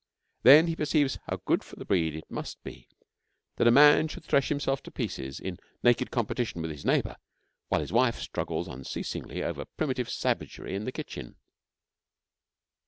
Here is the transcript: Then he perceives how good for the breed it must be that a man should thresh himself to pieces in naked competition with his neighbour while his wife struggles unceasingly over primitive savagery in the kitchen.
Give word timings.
Then 0.41 0.65
he 0.65 0.75
perceives 0.75 1.19
how 1.29 1.43
good 1.45 1.63
for 1.63 1.75
the 1.75 1.85
breed 1.85 2.15
it 2.15 2.23
must 2.27 2.63
be 2.63 2.89
that 3.57 3.67
a 3.67 3.69
man 3.69 4.07
should 4.07 4.23
thresh 4.25 4.49
himself 4.49 4.81
to 4.81 4.89
pieces 4.91 5.39
in 5.39 5.59
naked 5.83 6.09
competition 6.09 6.63
with 6.63 6.71
his 6.71 6.83
neighbour 6.83 7.17
while 7.67 7.81
his 7.81 7.93
wife 7.93 8.17
struggles 8.19 8.67
unceasingly 8.67 9.43
over 9.43 9.63
primitive 9.63 10.09
savagery 10.09 10.73
in 10.73 10.85
the 10.85 10.91
kitchen. 10.91 11.35